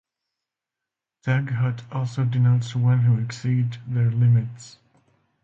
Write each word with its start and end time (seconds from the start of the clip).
Taghut 1.23 1.83
also 1.91 2.25
denotes 2.25 2.75
one 2.75 3.01
who 3.01 3.19
exceed 3.23 3.77
their 3.85 4.09
limits. 4.09 4.77